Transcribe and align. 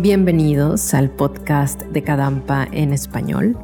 Bienvenidos 0.00 0.94
al 0.94 1.10
podcast 1.10 1.82
de 1.82 2.04
Kadampa 2.04 2.68
en 2.70 2.92
español. 2.92 3.58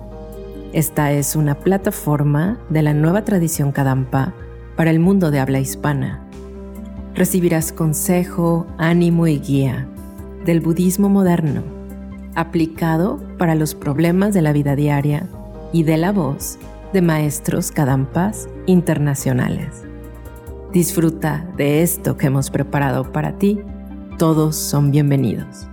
Esta 0.73 1.13
es 1.13 1.37
una 1.37 1.61
plataforma 1.61 2.59
de 2.71 2.83
la 2.83 2.93
nueva 2.93 3.23
tradición 3.23 3.71
Kadampa 3.71 4.35
para 4.75 4.91
el 4.91 4.99
mundo 4.99 5.31
de 5.31 5.39
habla 5.39 5.61
hispana. 5.61 6.29
Recibirás 7.15 7.71
consejo, 7.71 8.67
ánimo 8.79 9.29
y 9.29 9.39
guía 9.39 9.87
del 10.45 10.61
budismo 10.61 11.09
moderno, 11.09 11.63
aplicado 12.35 13.23
para 13.39 13.55
los 13.55 13.77
problemas 13.77 14.35
de 14.35 14.43
la 14.43 14.53
vida 14.53 14.75
diaria 14.75 15.29
y 15.73 15.85
de 15.85 15.99
la 15.99 16.11
voz 16.11 16.59
de 16.93 17.01
maestros 17.01 17.71
Kadampas 17.71 18.49
internacionales. 18.67 19.85
Disfruta 20.73 21.49
de 21.57 21.83
esto 21.83 22.17
que 22.17 22.27
hemos 22.27 22.51
preparado 22.51 23.13
para 23.13 23.39
ti. 23.39 23.61
Todos 24.19 24.57
son 24.57 24.91
bienvenidos. 24.91 25.69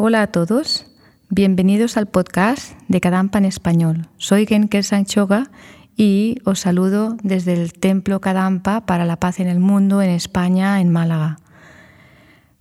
Hola 0.00 0.22
a 0.22 0.26
todos, 0.28 0.86
bienvenidos 1.28 1.96
al 1.96 2.06
podcast 2.06 2.80
de 2.86 3.00
Kadampa 3.00 3.38
en 3.38 3.44
español. 3.44 4.06
Soy 4.16 4.46
Genker 4.46 4.84
Sanchoga 4.84 5.50
y 5.96 6.36
os 6.44 6.60
saludo 6.60 7.16
desde 7.24 7.54
el 7.54 7.72
Templo 7.72 8.20
Kadampa 8.20 8.86
para 8.86 9.04
la 9.04 9.16
Paz 9.16 9.40
en 9.40 9.48
el 9.48 9.58
Mundo 9.58 10.00
en 10.00 10.10
España, 10.10 10.80
en 10.80 10.92
Málaga. 10.92 11.40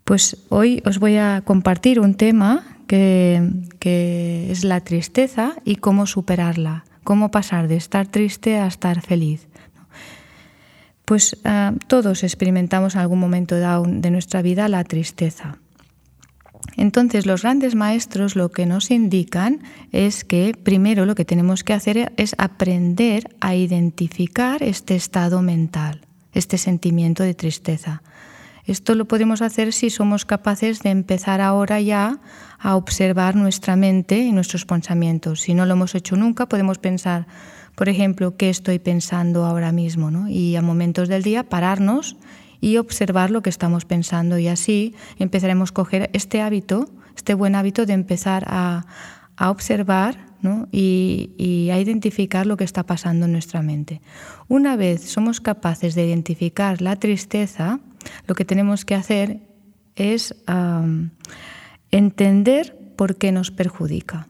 Pues 0.04 0.46
hoy 0.50 0.82
os 0.84 0.98
voy 0.98 1.18
a 1.18 1.44
compartir 1.46 2.00
un 2.00 2.16
tema 2.16 2.64
que, 2.88 4.48
es 4.50 4.64
la 4.64 4.82
tristeza 4.82 5.54
y 5.64 5.76
cómo 5.76 6.08
superarla, 6.08 6.86
cómo 7.04 7.30
pasar 7.30 7.68
de 7.68 7.76
estar 7.76 8.08
triste 8.08 8.58
a 8.58 8.66
estar 8.66 9.04
feliz. 9.04 9.48
Pues 11.06 11.38
ah, 11.46 11.74
todos 11.86 12.24
experimentamos 12.24 12.96
en 12.96 13.02
algún 13.02 13.20
momento 13.20 13.54
de 13.54 14.10
nuestra 14.10 14.42
vida 14.42 14.68
la 14.70 14.84
tristeza. 14.84 15.60
Entonces, 16.76 17.26
los 17.26 17.42
grandes 17.42 17.76
maestros 17.76 18.36
lo 18.36 18.52
que 18.52 18.66
nos 18.66 18.92
indican 18.92 19.62
es 19.92 20.24
que 20.24 20.56
primero 20.62 21.06
lo 21.06 21.16
que 21.16 21.26
tenemos 21.26 21.64
que 21.64 21.74
hacer 21.74 22.14
es 22.18 22.36
aprender 22.38 23.36
a 23.40 23.56
identificar 23.56 24.62
este 24.62 24.96
estado 24.96 25.42
mental, 25.42 26.02
este 26.34 26.58
sentimiento 26.58 27.24
de 27.24 27.34
tristeza. 27.34 28.04
Esto 28.66 28.96
lo 28.96 29.06
podemos 29.06 29.42
hacer 29.42 29.72
si 29.72 29.90
somos 29.90 30.26
capaces 30.26 30.82
de 30.82 30.90
empezar 30.90 31.40
ahora 31.40 31.80
ya 31.80 32.20
a 32.60 32.76
observar 32.76 33.36
nuestra 33.38 33.78
mente 33.78 34.20
y 34.20 34.34
nuestros 34.34 34.66
pensamientos. 34.66 35.42
Si 35.42 35.54
no 35.54 35.66
lo 35.66 35.74
hemos 35.74 35.96
hecho 35.96 36.18
nunca, 36.18 36.48
podemos 36.48 36.78
pensar, 36.78 37.28
por 37.76 37.88
ejemplo, 37.88 38.36
qué 38.36 38.50
estoy 38.50 38.80
pensando 38.80 39.46
ahora 39.46 39.72
mismo, 39.72 40.28
y 40.28 40.58
a 40.58 40.62
momentos 40.62 41.08
del 41.08 41.24
día 41.24 41.48
pararnos 41.48 42.18
y 42.62 42.78
observar 42.78 43.32
lo 43.32 43.42
que 43.42 43.50
estamos 43.50 43.86
pensando 43.86 44.38
y 44.38 44.48
así 44.48 44.96
empezaremos 45.20 45.72
a 45.72 45.74
coger 45.74 46.10
este 46.14 46.42
hábito, 46.42 46.90
este 47.16 47.34
buen 47.34 47.56
hábito 47.56 47.86
de 47.86 47.94
empezar 47.94 48.46
a, 48.48 48.86
observar 49.40 50.26
y, 50.72 51.32
y, 51.38 51.70
a 51.70 51.80
identificar 51.80 52.48
lo 52.48 52.58
que 52.58 52.64
está 52.64 52.84
pasando 52.84 53.26
en 53.26 53.34
nuestra 53.34 53.62
mente. 53.62 54.02
Una 54.48 54.76
vez 54.76 55.04
somos 55.04 55.42
capaces 55.42 55.94
de 55.94 56.08
identificar 56.08 56.82
la 56.82 56.96
tristeza, 56.96 57.80
lo 58.26 58.34
que 58.34 58.46
tenemos 58.46 58.86
que 58.86 58.96
hacer 58.96 59.42
es 59.96 60.34
entender 61.92 62.78
por 62.96 63.18
qué 63.18 63.32
nos 63.32 63.52
perjudica. 63.52 64.28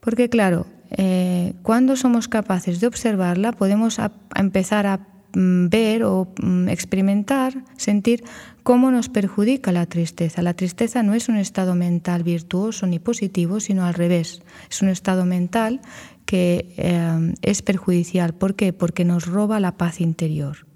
Porque 0.00 0.28
claro, 0.28 0.66
eh, 0.90 1.54
cuando 1.62 1.96
somos 1.96 2.28
capaces 2.28 2.80
de 2.80 2.86
observarla, 2.86 3.52
podemos 3.52 3.98
empezar 4.34 4.86
a 4.86 5.00
Mm, 5.00 5.19
ver 5.34 6.04
o 6.04 6.32
mm, 6.42 6.68
experimentar, 6.68 7.64
sentir 7.76 8.24
cómo 8.62 8.90
nos 8.90 9.08
perjudica 9.08 9.72
la 9.72 9.86
tristeza. 9.86 10.42
La 10.42 10.54
tristeza 10.54 11.02
no 11.02 11.14
es 11.14 11.28
un 11.28 11.36
estado 11.36 11.74
mental 11.74 12.22
virtuoso 12.22 12.86
ni 12.86 12.98
positivo, 12.98 13.60
sino 13.60 13.84
al 13.84 13.94
revés. 13.94 14.42
Es 14.70 14.82
un 14.82 14.88
estado 14.88 15.24
mental 15.24 15.80
que 16.26 16.72
eh, 16.76 17.34
es 17.42 17.62
perjudicial. 17.62 18.34
¿Por 18.34 18.54
qué? 18.54 18.72
Porque 18.72 19.04
nos 19.04 19.26
roba 19.26 19.60
la 19.60 19.76
paz 19.76 20.00
interior. 20.00 20.66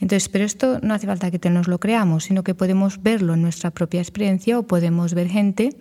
Entonces, 0.00 0.28
pero 0.28 0.44
esto 0.44 0.78
no 0.82 0.94
hace 0.94 1.06
falta 1.06 1.30
que 1.30 1.50
nos 1.50 1.66
lo 1.68 1.80
creamos, 1.80 2.24
sino 2.24 2.44
que 2.44 2.54
podemos 2.54 3.02
verlo 3.02 3.34
en 3.34 3.42
nuestra 3.42 3.70
propia 3.70 4.00
experiencia 4.00 4.58
o 4.58 4.62
podemos 4.62 5.14
ver 5.14 5.28
gente 5.28 5.76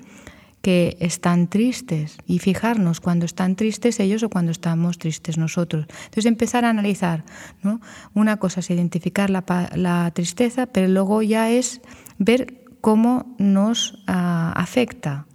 que 0.67 0.97
están 0.99 1.47
tristes 1.47 2.17
y 2.25 2.39
fijarnos 2.39 2.99
cuando 2.99 3.25
están 3.25 3.55
tristes 3.55 4.01
ellos 4.01 4.21
o 4.23 4.29
cuando 4.29 4.51
estamos 4.51 4.97
tristes 4.97 5.37
nosotros. 5.37 5.85
Entonces 5.87 6.25
empezar 6.25 6.65
a 6.65 6.69
analizar, 6.69 7.23
¿no? 7.63 7.79
Una 8.13 8.35
cosa 8.35 8.59
es 8.59 8.69
identificar 8.69 9.29
la, 9.29 10.11
tristeza, 10.13 10.65
pero 10.65 10.89
luego 10.89 11.21
ya 11.21 11.49
es 11.49 11.79
ver 12.17 12.65
cómo 12.81 13.33
nos 13.39 14.03
ah, 14.07 14.51
afecta. 14.57 15.25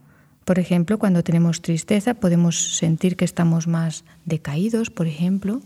Por 0.44 0.58
ejemplo, 0.58 0.98
cuando 0.98 1.24
tenemos 1.24 1.62
tristeza 1.62 2.12
podemos 2.12 2.76
sentir 2.76 3.16
que 3.16 3.24
estamos 3.24 3.66
más 3.66 4.04
decaídos, 4.26 4.90
por 4.90 5.06
ejemplo, 5.06 5.62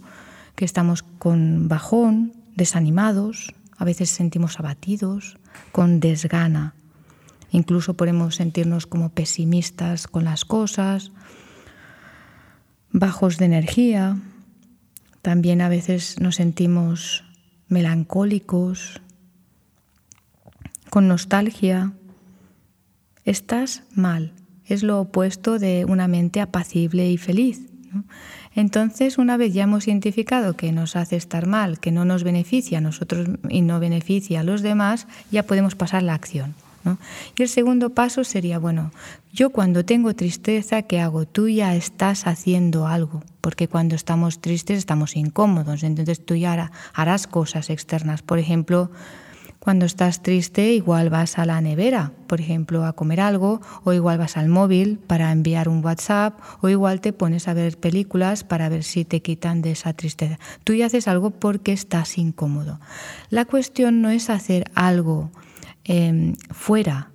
que 0.54 0.64
estamos 0.64 1.02
con 1.02 1.66
bajón, 1.66 2.34
desanimados, 2.54 3.52
a 3.76 3.84
veces 3.84 4.10
sentimos 4.10 4.60
abatidos, 4.60 5.38
con 5.72 5.98
desgana. 5.98 6.76
Incluso 7.50 7.94
podemos 7.94 8.36
sentirnos 8.36 8.86
como 8.86 9.10
pesimistas 9.10 10.06
con 10.08 10.24
las 10.24 10.44
cosas, 10.44 11.12
bajos 12.92 13.38
de 13.38 13.44
energía. 13.46 14.16
También 15.22 15.60
a 15.60 15.68
veces 15.68 16.20
nos 16.20 16.36
sentimos 16.36 17.24
melancólicos, 17.68 19.00
con 20.90 21.08
nostalgia. 21.08 21.92
Estás 23.24 23.82
mal. 23.94 24.32
Es 24.64 24.82
lo 24.82 25.00
opuesto 25.00 25.58
de 25.58 25.84
una 25.84 26.08
mente 26.08 26.40
apacible 26.40 27.10
y 27.10 27.18
feliz. 27.18 27.60
Entonces, 28.54 29.18
una 29.18 29.36
vez 29.36 29.52
ya 29.52 29.64
hemos 29.64 29.86
identificado 29.86 30.54
que 30.54 30.72
nos 30.72 30.96
hace 30.96 31.16
estar 31.16 31.46
mal, 31.46 31.78
que 31.78 31.92
no 31.92 32.04
nos 32.04 32.24
beneficia 32.24 32.78
a 32.78 32.80
nosotros 32.80 33.28
y 33.48 33.60
no 33.60 33.80
beneficia 33.80 34.40
a 34.40 34.44
los 34.44 34.62
demás, 34.62 35.06
ya 35.30 35.42
podemos 35.42 35.74
pasar 35.74 36.02
la 36.02 36.14
acción. 36.14 36.54
Y 37.36 37.42
el 37.42 37.48
segundo 37.48 37.90
paso 37.90 38.24
sería, 38.24 38.58
bueno, 38.58 38.92
yo 39.32 39.50
cuando 39.50 39.84
tengo 39.84 40.14
tristeza, 40.14 40.82
¿qué 40.82 41.00
hago? 41.00 41.26
Tú 41.26 41.48
ya 41.48 41.74
estás 41.74 42.26
haciendo 42.26 42.86
algo, 42.86 43.22
porque 43.40 43.68
cuando 43.68 43.94
estamos 43.94 44.40
tristes 44.40 44.78
estamos 44.78 45.16
incómodos, 45.16 45.82
entonces 45.82 46.24
tú 46.24 46.34
ya 46.36 46.70
harás 46.94 47.26
cosas 47.26 47.70
externas. 47.70 48.22
Por 48.22 48.38
ejemplo, 48.38 48.90
cuando 49.66 49.84
estás 49.84 50.22
triste, 50.22 50.74
igual 50.74 51.10
vas 51.10 51.38
a 51.38 51.44
la 51.44 51.60
nevera, 51.60 52.12
por 52.28 52.40
ejemplo, 52.40 52.84
a 52.84 52.92
comer 52.92 53.20
algo, 53.20 53.60
o 53.82 53.92
igual 53.92 54.16
vas 54.16 54.36
al 54.36 54.48
móvil 54.48 54.98
para 54.98 55.32
enviar 55.32 55.68
un 55.68 55.84
WhatsApp, 55.84 56.38
o 56.60 56.68
igual 56.68 57.00
te 57.00 57.12
pones 57.12 57.48
a 57.48 57.52
ver 57.52 57.76
películas 57.76 58.44
para 58.44 58.68
ver 58.68 58.84
si 58.84 59.04
te 59.04 59.22
quitan 59.22 59.62
de 59.62 59.72
esa 59.72 59.92
tristeza. 59.92 60.38
Tú 60.62 60.74
ya 60.74 60.86
haces 60.86 61.08
algo 61.08 61.32
porque 61.32 61.72
estás 61.72 62.16
incómodo. 62.16 62.78
La 63.28 63.44
cuestión 63.44 64.02
no 64.02 64.10
es 64.10 64.30
hacer 64.30 64.70
algo 64.76 65.32
Em, 65.88 66.34
fuera. 66.50 67.10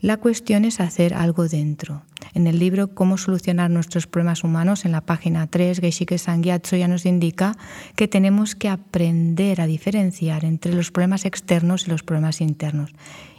La 0.00 0.16
cuestión 0.16 0.64
es 0.64 0.80
hacer 0.80 1.14
algo 1.14 1.46
dentro. 1.48 2.02
En 2.34 2.46
el 2.46 2.58
libro 2.58 2.94
Cómo 2.94 3.16
solucionar 3.16 3.70
nuestros 3.70 4.06
problemas 4.06 4.44
humanos, 4.44 4.84
en 4.84 4.92
la 4.92 5.00
página 5.00 5.46
3, 5.46 5.80
Geishike 5.80 6.18
Sangyatso 6.18 6.76
ya 6.76 6.88
nos 6.88 7.06
indica 7.06 7.56
que 7.96 8.08
tenemos 8.08 8.54
que 8.54 8.68
aprender 8.68 9.60
a 9.60 9.66
diferenciar 9.66 10.44
entre 10.44 10.72
los 10.72 10.90
problemas 10.90 11.24
externos 11.24 11.86
y 11.86 11.90
los 11.90 12.02
problemas 12.02 12.40
internos. 12.40 12.92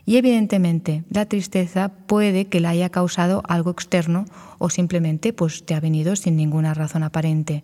Y 0.06 0.18
evidentemente, 0.18 1.03
la 1.09 1.25
tristeza 1.25 1.90
puede 1.90 2.46
que 2.46 2.59
la 2.59 2.70
haya 2.70 2.90
causado 2.90 3.44
algo 3.47 3.72
externo 3.72 4.25
o 4.59 4.70
simplemente 4.70 5.34
pues, 5.34 5.66
te 5.66 5.75
ha 5.75 5.80
venido 5.80 6.16
sin 6.16 6.36
ninguna 6.36 6.74
razón 6.74 7.03
aparente. 7.03 7.64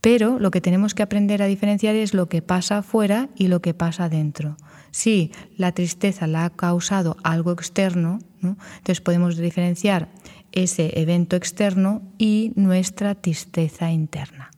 Pero 0.00 0.38
lo 0.38 0.50
que 0.50 0.60
tenemos 0.60 0.94
que 0.94 1.02
aprender 1.02 1.42
a 1.42 1.46
diferenciar 1.46 1.94
es 1.94 2.12
lo 2.12 2.28
que 2.28 2.42
pasa 2.42 2.78
afuera 2.78 3.28
y 3.36 3.48
lo 3.48 3.60
que 3.62 3.72
pasa 3.72 4.08
dentro. 4.08 4.56
Si 4.92 5.32
la 5.56 5.72
tristeza 5.72 6.26
la 6.26 6.44
ha 6.44 6.50
causado 6.50 7.16
algo 7.24 7.50
externo, 7.50 8.20
entonces 8.42 9.00
podemos 9.00 9.36
diferenciar 9.36 10.10
ese 10.52 11.00
evento 11.00 11.34
externo 11.34 12.02
y 12.18 12.52
nuestra 12.56 13.14
tristeza 13.14 13.90
interna. 13.90 14.50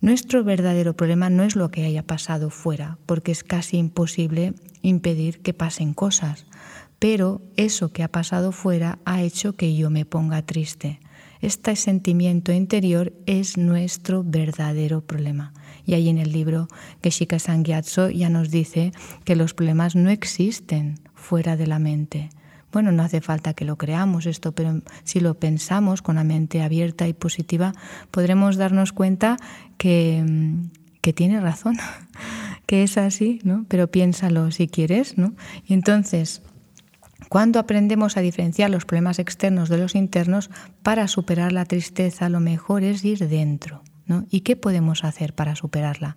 Nuestro 0.00 0.44
verdadero 0.44 0.94
problema 0.94 1.28
no 1.28 1.42
es 1.42 1.56
lo 1.56 1.70
que 1.70 1.84
haya 1.84 2.06
pasado 2.06 2.48
fuera, 2.48 2.96
porque 3.04 3.32
es 3.32 3.44
casi 3.44 3.76
imposible 3.76 4.54
impedir 4.82 5.42
que 5.42 5.52
pasen 5.52 5.92
cosas, 5.94 6.46
pero 6.98 7.42
eso 7.56 7.92
que 7.92 8.02
ha 8.02 8.08
pasado 8.08 8.52
fuera 8.52 9.00
ha 9.04 9.20
hecho 9.20 9.54
que 9.54 9.74
yo 9.74 9.90
me 9.90 10.06
ponga 10.06 10.42
triste. 10.42 11.00
Este 11.40 11.74
sentimiento 11.74 12.52
interior 12.52 13.14
es 13.24 13.56
nuestro 13.56 14.22
verdadero 14.22 15.00
problema. 15.00 15.54
Y 15.86 15.94
ahí 15.94 16.10
en 16.10 16.18
el 16.18 16.32
libro 16.32 16.68
Geshika 17.02 17.38
Sangyatso 17.38 18.10
ya 18.10 18.28
nos 18.28 18.50
dice 18.50 18.92
que 19.24 19.36
los 19.36 19.54
problemas 19.54 19.96
no 19.96 20.10
existen 20.10 21.00
fuera 21.14 21.56
de 21.56 21.66
la 21.66 21.78
mente. 21.78 22.28
Bueno, 22.72 22.92
no 22.92 23.02
hace 23.02 23.20
falta 23.20 23.54
que 23.54 23.64
lo 23.64 23.76
creamos 23.76 24.26
esto, 24.26 24.52
pero 24.52 24.82
si 25.02 25.20
lo 25.20 25.34
pensamos 25.34 26.02
con 26.02 26.16
la 26.16 26.24
mente 26.24 26.62
abierta 26.62 27.08
y 27.08 27.14
positiva, 27.14 27.72
podremos 28.10 28.56
darnos 28.56 28.92
cuenta 28.92 29.38
que, 29.78 30.24
que 31.00 31.12
tiene 31.12 31.40
razón, 31.40 31.78
que 32.66 32.82
es 32.82 32.98
así, 32.98 33.40
¿no? 33.44 33.64
Pero 33.68 33.90
piénsalo 33.90 34.50
si 34.50 34.68
quieres, 34.68 35.16
¿no? 35.16 35.32
Y 35.66 35.72
entonces, 35.72 36.42
cuando 37.30 37.60
aprendemos 37.60 38.16
a 38.16 38.22
diferenciar 38.22 38.70
los 38.70 38.84
problemas 38.84 39.20
externos 39.20 39.68
de 39.68 39.78
los 39.78 39.94
internos, 39.94 40.50
para 40.82 41.06
superar 41.06 41.52
la 41.52 41.64
tristeza 41.64 42.28
lo 42.28 42.40
mejor 42.40 42.82
es 42.82 43.04
ir 43.04 43.28
dentro. 43.28 43.84
¿no? 44.04 44.26
¿Y 44.30 44.40
qué 44.40 44.56
podemos 44.56 45.04
hacer 45.04 45.32
para 45.32 45.54
superarla? 45.54 46.16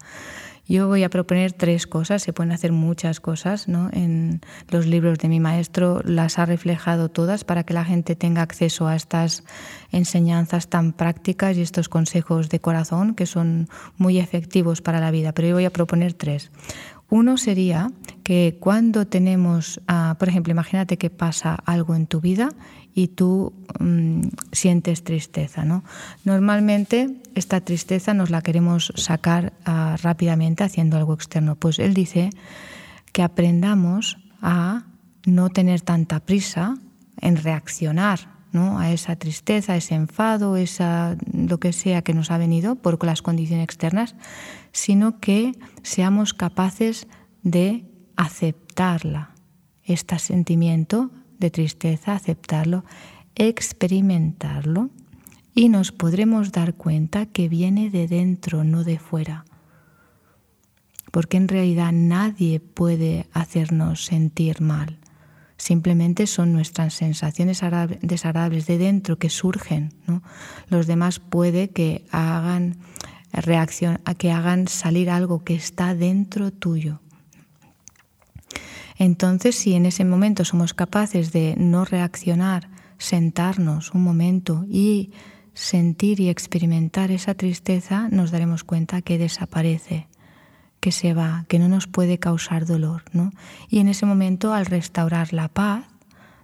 Yo 0.68 0.88
voy 0.88 1.04
a 1.04 1.10
proponer 1.10 1.52
tres 1.52 1.86
cosas, 1.86 2.24
se 2.24 2.34
pueden 2.34 2.52
hacer 2.52 2.72
muchas 2.72 3.20
cosas, 3.20 3.68
¿no? 3.68 3.90
En 3.92 4.42
los 4.70 4.88
libros 4.88 5.20
de 5.20 5.28
mi 5.28 5.40
maestro 5.40 6.02
las 6.04 6.40
ha 6.40 6.48
reflejado 6.48 7.10
todas 7.10 7.44
para 7.44 7.64
que 7.64 7.76
la 7.76 7.86
gente 7.86 8.16
tenga 8.16 8.42
acceso 8.42 8.88
a 8.88 8.96
estas 8.96 9.44
enseñanzas 9.92 10.68
tan 10.68 10.94
prácticas 10.94 11.58
y 11.58 11.62
estos 11.62 11.90
consejos 11.90 12.50
de 12.50 12.60
corazón 12.60 13.14
que 13.14 13.28
son 13.28 13.68
muy 13.98 14.18
efectivos 14.18 14.82
para 14.82 15.00
la 15.00 15.12
vida, 15.12 15.34
pero 15.34 15.50
yo 15.50 15.54
voy 15.54 15.66
a 15.66 15.70
proponer 15.70 16.14
tres. 16.14 16.50
Uno 17.10 17.38
sería 17.38 17.92
que 18.24 18.58
cuando 18.60 19.06
tenemos, 19.06 19.82
ah, 19.88 20.16
por 20.18 20.30
ejemplo, 20.30 20.52
imagínate 20.52 20.98
que 20.98 21.10
pasa 21.10 21.56
algo 21.66 21.96
en 21.96 22.08
tu 22.08 22.22
vida 22.22 22.50
y 22.96 23.10
tú 23.10 23.54
mm, 23.80 24.22
sientes 24.52 25.04
tristeza. 25.04 25.66
¿no? 25.66 25.84
Normalmente 26.24 27.10
esta 27.36 27.62
tristeza 27.62 28.14
nos 28.14 28.30
la 28.30 28.42
queremos 28.42 28.94
sacar 28.96 29.54
ah, 29.66 29.98
rápidamente 30.02 30.64
haciendo 30.64 30.98
algo 30.98 31.14
externo. 31.14 31.56
Pues 31.56 31.80
él 31.80 31.94
dice 31.94 32.30
que 33.12 33.24
aprendamos 33.24 34.18
a 34.42 34.86
no 35.26 35.50
tener 35.50 35.82
tanta 35.82 36.20
prisa 36.20 36.78
en 37.22 37.38
reaccionar 37.38 38.34
¿no? 38.52 38.80
a 38.80 38.92
esa 38.92 39.16
tristeza, 39.16 39.76
ese 39.76 39.96
enfado, 39.96 40.58
esa, 40.58 41.18
lo 41.32 41.60
que 41.60 41.74
sea 41.74 42.04
que 42.04 42.14
nos 42.14 42.32
ha 42.32 42.38
venido 42.38 42.76
por 42.76 43.04
las 43.04 43.22
condiciones 43.22 43.64
externas, 43.64 44.16
sino 44.72 45.20
que 45.20 45.54
seamos 45.82 46.34
capaces 46.34 47.08
de 47.42 47.86
aceptarla, 48.16 49.32
este 49.84 50.18
sentimiento, 50.20 51.12
de 51.40 51.52
tristeza, 51.52 52.16
aceptarlo, 52.16 52.86
experimentarlo 53.36 54.90
y 55.54 55.70
nos 55.70 55.92
podremos 55.92 56.52
dar 56.52 56.74
cuenta 56.74 57.26
que 57.26 57.50
viene 57.50 57.90
de 57.90 58.08
dentro, 58.08 58.64
no 58.64 58.84
de 58.84 58.98
fuera. 58.98 59.46
Porque 61.12 61.38
en 61.38 61.48
realidad 61.48 61.92
nadie 61.92 62.60
puede 62.60 63.28
hacernos 63.34 64.06
sentir 64.06 64.62
mal. 64.62 64.98
Simplemente 65.58 66.28
son 66.28 66.54
nuestras 66.54 66.96
sensaciones 66.96 67.62
desagradables 68.02 68.66
de 68.66 68.78
dentro 68.78 69.18
que 69.18 69.30
surgen. 69.30 69.94
Los 70.68 70.88
demás 70.88 71.20
puede 71.20 71.70
que 71.70 72.06
hagan 72.12 72.78
reacción, 73.32 74.00
a 74.06 74.16
que 74.16 74.32
hagan 74.32 74.68
salir 74.68 75.10
algo 75.10 75.44
que 75.44 75.56
está 75.56 75.94
dentro 75.94 76.52
tuyo. 76.52 77.00
Entonces, 78.98 79.56
si 79.56 79.74
en 79.74 79.86
ese 79.86 80.06
momento 80.06 80.46
somos 80.46 80.74
capaces 80.74 81.32
de 81.32 81.56
no 81.58 81.86
reaccionar, 81.86 82.70
sentarnos 82.98 83.94
un 83.94 84.04
momento 84.04 84.66
y 84.70 85.12
sentir 85.54 86.20
y 86.20 86.30
experimentar 86.30 87.12
esa 87.12 87.36
tristeza, 87.36 88.08
nos 88.10 88.32
daremos 88.32 88.64
cuenta 88.64 89.02
que 89.02 89.18
desaparece, 89.18 90.08
que 90.80 90.92
se 90.92 91.14
va, 91.14 91.46
que 91.48 91.60
no 91.60 91.70
nos 91.70 91.88
puede 91.88 92.18
causar 92.18 92.66
dolor. 92.66 93.04
¿no? 93.12 93.32
Y 93.70 93.80
en 93.80 93.88
ese 93.88 94.06
momento, 94.06 94.54
al 94.54 94.66
restaurar 94.66 95.34
la 95.34 95.48
paz, 95.50 95.86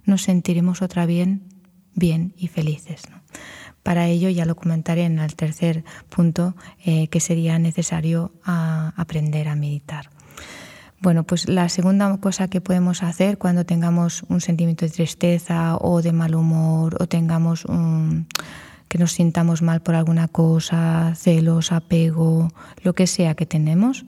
nos 0.06 0.24
sentiremos 0.24 0.81
otra 0.81 1.06
bien, 1.06 1.44
bien 1.94 2.34
y 2.38 2.48
felices. 2.48 3.04
Para 3.84 4.07
ello, 4.07 4.30
ya 4.30 4.45
lo 4.45 4.56
comentaré 4.56 5.06
en 5.06 5.19
el 5.19 5.36
tercer 5.36 5.84
punto, 6.10 6.56
eh, 6.86 7.07
que 7.07 7.19
sería 7.19 7.57
necesario 7.60 8.34
ah, 8.44 8.94
aprender 8.98 9.48
a 9.48 9.56
meditar. 9.56 10.10
Bueno, 11.01 11.24
pues 11.24 11.48
la 11.48 11.69
segunda 11.69 12.18
cosa 12.18 12.50
que 12.50 12.60
podemos 12.60 13.04
hacer 13.04 13.38
cuando 13.38 13.66
tengamos 13.66 14.24
un 14.28 14.42
sentimiento 14.42 14.86
de 14.86 14.92
tristeza 14.92 15.78
o 15.78 16.01
de 16.01 16.12
mal 16.12 16.36
humor 16.36 17.01
o 17.01 17.07
tengamos 17.07 17.66
que 18.90 18.98
nos 18.98 19.13
sintamos 19.13 19.62
mal 19.62 19.81
por 19.81 19.96
alguna 19.96 20.28
cosa, 20.28 21.13
celos, 21.16 21.72
apego, 21.72 22.50
lo 22.84 22.96
que 22.96 23.07
sea 23.07 23.36
que 23.36 23.46
tenemos, 23.46 24.06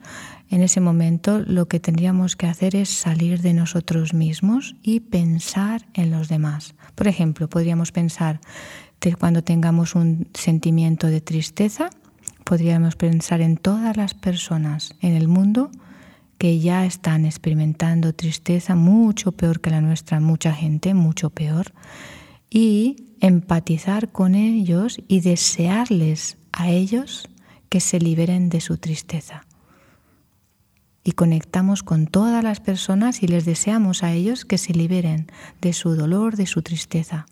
en 0.50 0.60
ese 0.60 0.80
momento 0.80 1.38
lo 1.38 1.66
que 1.66 1.80
tendríamos 1.80 2.36
que 2.36 2.46
hacer 2.46 2.76
es 2.76 2.90
salir 2.90 3.40
de 3.40 3.54
nosotros 3.54 4.12
mismos 4.12 4.76
y 4.82 5.00
pensar 5.00 5.86
en 5.94 6.10
los 6.10 6.28
demás. 6.28 6.74
Por 6.94 7.08
ejemplo, 7.08 7.48
podríamos 7.48 7.90
pensar 7.90 8.38
que 8.98 9.14
cuando 9.14 9.42
tengamos 9.42 9.94
un 9.94 10.28
sentimiento 10.34 11.06
de 11.06 11.22
tristeza, 11.22 11.88
podríamos 12.44 12.96
pensar 12.96 13.40
en 13.40 13.56
todas 13.56 13.96
las 13.96 14.12
personas 14.12 14.94
en 15.00 15.14
el 15.16 15.26
mundo 15.26 15.70
que 16.42 16.58
ya 16.58 16.84
están 16.84 17.24
experimentando 17.24 18.16
tristeza 18.16 18.74
mucho 18.74 19.30
peor 19.30 19.60
que 19.60 19.70
la 19.70 19.80
nuestra, 19.80 20.18
mucha 20.18 20.52
gente, 20.52 20.92
mucho 20.92 21.30
peor, 21.30 21.72
y 22.50 23.14
empatizar 23.20 24.10
con 24.10 24.34
ellos 24.34 24.98
y 25.06 25.20
desearles 25.20 26.38
a 26.50 26.68
ellos 26.68 27.28
que 27.68 27.78
se 27.78 28.00
liberen 28.00 28.48
de 28.48 28.60
su 28.60 28.76
tristeza. 28.78 29.46
Y 31.04 31.12
conectamos 31.12 31.84
con 31.84 32.08
todas 32.08 32.42
las 32.42 32.58
personas 32.58 33.22
y 33.22 33.28
les 33.28 33.44
deseamos 33.44 34.02
a 34.02 34.10
ellos 34.12 34.44
que 34.44 34.58
se 34.58 34.72
liberen 34.72 35.30
de 35.60 35.72
su 35.72 35.94
dolor, 35.94 36.34
de 36.34 36.46
su 36.46 36.60
tristeza. 36.62 37.26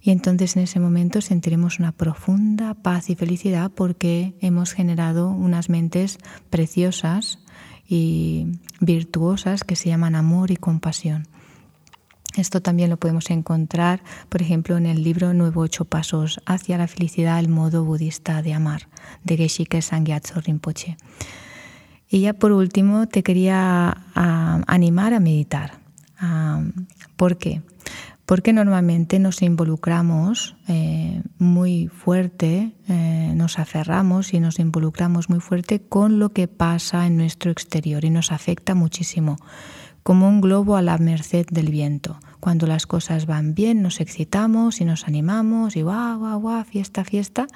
Y 0.00 0.10
entonces 0.10 0.56
en 0.56 0.64
ese 0.64 0.80
momento 0.80 1.20
sentiremos 1.20 1.78
una 1.78 1.92
profunda 1.92 2.74
paz 2.74 3.10
y 3.10 3.14
felicidad 3.14 3.70
porque 3.70 4.34
hemos 4.40 4.72
generado 4.72 5.30
unas 5.30 5.68
mentes 5.68 6.18
preciosas 6.50 7.38
y 7.88 8.46
virtuosas 8.80 9.64
que 9.64 9.76
se 9.76 9.88
llaman 9.88 10.14
amor 10.14 10.50
y 10.50 10.56
compasión. 10.56 11.26
Esto 12.36 12.60
también 12.60 12.90
lo 12.90 12.98
podemos 12.98 13.30
encontrar, 13.30 14.02
por 14.28 14.42
ejemplo, 14.42 14.76
en 14.76 14.84
el 14.84 15.02
libro 15.02 15.32
Nuevo 15.32 15.62
Ocho 15.62 15.86
Pasos 15.86 16.40
hacia 16.44 16.76
la 16.76 16.86
felicidad, 16.86 17.38
el 17.38 17.48
modo 17.48 17.84
budista 17.84 18.42
de 18.42 18.52
amar, 18.52 18.88
de 19.24 19.38
Geshe 19.38 19.80
Sangyatso 19.80 20.40
Rinpoche. 20.40 20.98
Y 22.08 22.20
ya 22.20 22.34
por 22.34 22.52
último 22.52 23.08
te 23.08 23.22
quería 23.22 24.04
ah, 24.14 24.60
animar 24.66 25.14
a 25.14 25.20
meditar. 25.20 25.78
Ah, 26.18 26.62
¿Por 27.16 27.38
qué? 27.38 27.62
Porque 28.26 28.52
normalmente 28.52 29.20
nos 29.20 29.40
involucramos 29.40 30.56
eh, 30.66 31.22
muy 31.38 31.86
fuerte, 31.86 32.72
eh, 32.88 33.32
nos 33.36 33.60
aferramos 33.60 34.34
y 34.34 34.40
nos 34.40 34.58
involucramos 34.58 35.30
muy 35.30 35.38
fuerte 35.38 35.80
con 35.80 36.18
lo 36.18 36.30
que 36.30 36.48
pasa 36.48 37.06
en 37.06 37.16
nuestro 37.16 37.52
exterior 37.52 38.04
y 38.04 38.10
nos 38.10 38.32
afecta 38.32 38.74
muchísimo, 38.74 39.36
como 40.02 40.28
un 40.28 40.40
globo 40.40 40.76
a 40.76 40.82
la 40.82 40.98
merced 40.98 41.46
del 41.50 41.70
viento. 41.70 42.18
Cuando 42.40 42.66
las 42.66 42.86
cosas 42.86 43.26
van 43.26 43.54
bien 43.54 43.80
nos 43.80 44.00
excitamos 44.00 44.80
y 44.80 44.84
nos 44.84 45.06
animamos 45.06 45.76
y 45.76 45.82
guau, 45.82 46.18
guau, 46.18 46.40
guau, 46.40 46.64
fiesta, 46.64 47.04
fiesta, 47.04 47.46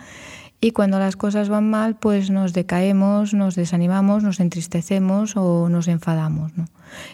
y 0.61 0.73
cuando 0.73 0.99
las 0.99 1.17
cosas 1.17 1.49
van 1.49 1.71
mal, 1.71 1.97
pues 1.97 2.31
nos 2.31 2.53
decaemos, 2.53 3.33
nos 3.33 3.55
desanimamos, 3.55 4.23
nos 4.23 4.41
entristecemos 4.41 5.37
o 5.37 5.71
nos 5.71 5.89
enfadamos. 5.89 6.53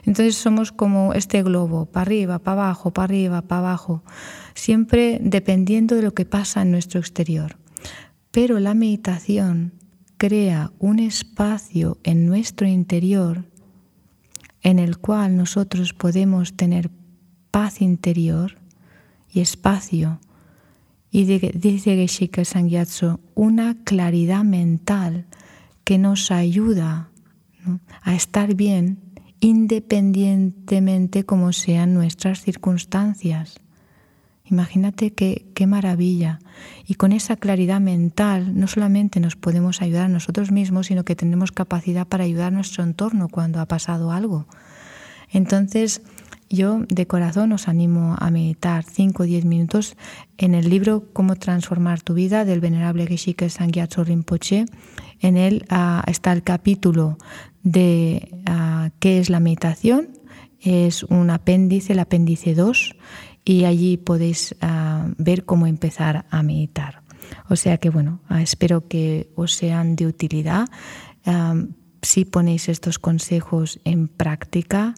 Entonces 0.04 0.34
somos 0.34 0.72
como 0.72 1.14
este 1.14 1.42
globo, 1.44 1.86
para 1.86 2.02
arriba, 2.02 2.38
para 2.40 2.62
abajo, 2.64 2.90
para 2.92 3.04
arriba, 3.04 3.42
para 3.42 3.60
abajo, 3.60 4.02
siempre 4.54 5.18
dependiendo 5.22 5.94
de 5.94 6.02
lo 6.02 6.12
que 6.12 6.24
pasa 6.24 6.62
en 6.62 6.72
nuestro 6.72 6.98
exterior. 6.98 7.56
Pero 8.32 8.58
la 8.58 8.74
meditación 8.74 9.72
crea 10.16 10.72
un 10.78 10.98
espacio 10.98 11.98
en 12.02 12.26
nuestro 12.26 12.66
interior 12.66 13.44
en 14.62 14.80
el 14.80 14.98
cual 14.98 15.36
nosotros 15.36 15.92
podemos 15.92 16.56
tener 16.56 16.90
paz 17.52 17.80
interior 17.80 18.58
y 19.30 19.40
espacio 19.40 20.18
y 21.10 21.24
dice 21.24 21.96
Geshe 21.96 22.44
Sangyatso, 22.44 23.20
una 23.34 23.76
claridad 23.84 24.44
mental 24.44 25.26
que 25.84 25.98
nos 25.98 26.30
ayuda 26.30 27.10
a 28.02 28.14
estar 28.14 28.54
bien 28.54 28.98
independientemente 29.40 31.24
como 31.24 31.52
sean 31.52 31.94
nuestras 31.94 32.40
circunstancias. 32.40 33.60
Imagínate 34.44 35.12
qué, 35.12 35.46
qué 35.54 35.66
maravilla. 35.66 36.38
Y 36.86 36.94
con 36.94 37.12
esa 37.12 37.36
claridad 37.36 37.80
mental 37.80 38.58
no 38.58 38.68
solamente 38.68 39.20
nos 39.20 39.36
podemos 39.36 39.82
ayudar 39.82 40.04
a 40.04 40.08
nosotros 40.08 40.52
mismos, 40.52 40.86
sino 40.86 41.04
que 41.04 41.16
tenemos 41.16 41.52
capacidad 41.52 42.06
para 42.06 42.24
ayudar 42.24 42.48
a 42.48 42.56
nuestro 42.56 42.84
entorno 42.84 43.28
cuando 43.28 43.60
ha 43.60 43.66
pasado 43.66 44.12
algo. 44.12 44.46
Entonces, 45.30 46.02
yo 46.48 46.80
de 46.88 47.06
corazón 47.06 47.52
os 47.52 47.68
animo 47.68 48.16
a 48.18 48.30
meditar 48.30 48.84
5 48.84 49.22
o 49.22 49.26
10 49.26 49.44
minutos 49.44 49.96
en 50.38 50.54
el 50.54 50.70
libro 50.70 51.04
Cómo 51.12 51.36
transformar 51.36 52.02
tu 52.02 52.14
vida 52.14 52.44
del 52.44 52.60
venerable 52.60 53.06
Geshe 53.06 53.34
Sangyatso 53.48 54.04
Rinpoche. 54.04 54.66
En 55.20 55.36
él 55.36 55.64
ah, 55.70 56.04
está 56.06 56.32
el 56.32 56.42
capítulo 56.42 57.18
de 57.62 58.28
ah, 58.46 58.90
qué 59.00 59.18
es 59.18 59.30
la 59.30 59.40
meditación. 59.40 60.08
Es 60.60 61.02
un 61.04 61.30
apéndice, 61.30 61.92
el 61.92 61.98
apéndice 61.98 62.54
2, 62.54 62.96
y 63.44 63.64
allí 63.64 63.96
podéis 63.96 64.54
ah, 64.60 65.08
ver 65.18 65.44
cómo 65.44 65.66
empezar 65.66 66.26
a 66.30 66.42
meditar. 66.42 67.02
O 67.48 67.56
sea 67.56 67.78
que 67.78 67.90
bueno, 67.90 68.20
espero 68.40 68.86
que 68.86 69.30
os 69.34 69.52
sean 69.54 69.96
de 69.96 70.06
utilidad 70.06 70.66
si 72.06 72.24
ponéis 72.24 72.68
estos 72.68 72.98
consejos 72.98 73.80
en 73.84 74.06
práctica, 74.06 74.94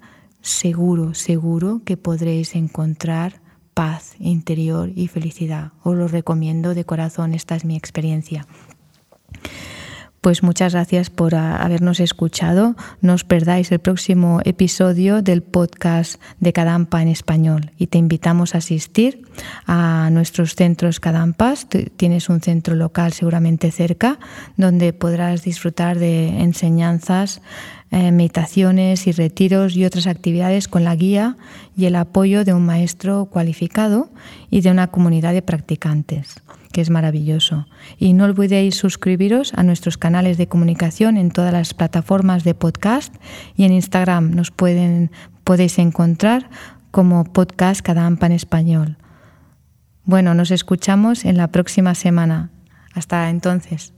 seguro, 0.48 1.14
seguro 1.14 1.82
que 1.84 1.96
podréis 1.96 2.54
encontrar 2.54 3.40
paz 3.74 4.14
interior 4.18 4.90
y 4.94 5.08
felicidad. 5.08 5.72
Os 5.84 5.96
lo 5.96 6.08
recomiendo 6.08 6.74
de 6.74 6.84
corazón, 6.84 7.34
esta 7.34 7.54
es 7.54 7.64
mi 7.64 7.76
experiencia. 7.76 8.46
Pues 10.20 10.42
muchas 10.42 10.72
gracias 10.72 11.10
por 11.10 11.36
habernos 11.36 12.00
escuchado. 12.00 12.74
No 13.00 13.14
os 13.14 13.22
perdáis 13.22 13.70
el 13.70 13.78
próximo 13.78 14.40
episodio 14.44 15.22
del 15.22 15.42
podcast 15.42 16.20
de 16.40 16.52
Cadampa 16.52 17.00
en 17.02 17.08
español 17.08 17.70
y 17.78 17.86
te 17.86 17.98
invitamos 17.98 18.54
a 18.54 18.58
asistir 18.58 19.22
a 19.66 20.10
nuestros 20.10 20.56
centros 20.56 20.98
Cadampas. 20.98 21.68
Tienes 21.96 22.28
un 22.28 22.40
centro 22.40 22.74
local 22.74 23.12
seguramente 23.12 23.70
cerca 23.70 24.18
donde 24.56 24.92
podrás 24.92 25.44
disfrutar 25.44 26.00
de 26.00 26.40
enseñanzas, 26.40 27.40
eh, 27.90 28.12
meditaciones 28.12 29.06
y 29.06 29.12
retiros 29.12 29.76
y 29.76 29.84
otras 29.84 30.06
actividades 30.06 30.68
con 30.68 30.84
la 30.84 30.94
guía 30.94 31.36
y 31.76 31.86
el 31.86 31.96
apoyo 31.96 32.44
de 32.44 32.52
un 32.52 32.66
maestro 32.66 33.26
cualificado 33.26 34.10
y 34.50 34.60
de 34.60 34.70
una 34.70 34.88
comunidad 34.88 35.32
de 35.32 35.42
practicantes 35.42 36.42
que 36.72 36.82
es 36.82 36.90
maravilloso. 36.90 37.66
Y 37.98 38.12
no 38.12 38.24
olvidéis 38.24 38.76
suscribiros 38.76 39.54
a 39.54 39.62
nuestros 39.62 39.96
canales 39.96 40.36
de 40.36 40.48
comunicación 40.48 41.16
en 41.16 41.30
todas 41.30 41.52
las 41.52 41.74
plataformas 41.74 42.44
de 42.44 42.54
podcast 42.54 43.14
y 43.56 43.64
en 43.64 43.72
Instagram 43.72 44.34
nos 44.34 44.50
pueden, 44.50 45.10
podéis 45.44 45.78
encontrar 45.78 46.50
como 46.90 47.24
podcast 47.24 47.80
Cadampa 47.80 48.26
en 48.26 48.32
español. 48.32 48.96
Bueno, 50.04 50.34
nos 50.34 50.50
escuchamos 50.50 51.24
en 51.24 51.36
la 51.36 51.48
próxima 51.48 51.94
semana. 51.94 52.50
Hasta 52.94 53.28
entonces. 53.30 53.92